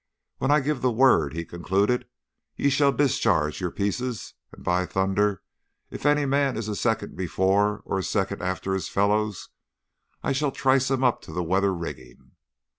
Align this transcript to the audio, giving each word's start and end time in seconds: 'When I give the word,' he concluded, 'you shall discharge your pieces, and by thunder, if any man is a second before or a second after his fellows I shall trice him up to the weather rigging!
'When 0.39 0.49
I 0.49 0.61
give 0.61 0.81
the 0.81 0.89
word,' 0.91 1.35
he 1.35 1.45
concluded, 1.45 2.07
'you 2.55 2.71
shall 2.71 2.91
discharge 2.91 3.61
your 3.61 3.69
pieces, 3.69 4.33
and 4.51 4.63
by 4.63 4.87
thunder, 4.87 5.43
if 5.91 6.07
any 6.07 6.25
man 6.25 6.57
is 6.57 6.67
a 6.67 6.75
second 6.75 7.15
before 7.15 7.83
or 7.85 7.99
a 7.99 8.03
second 8.03 8.41
after 8.41 8.73
his 8.73 8.87
fellows 8.89 9.49
I 10.23 10.31
shall 10.31 10.51
trice 10.51 10.89
him 10.89 11.03
up 11.03 11.21
to 11.21 11.31
the 11.31 11.43
weather 11.43 11.71
rigging! 11.71 12.31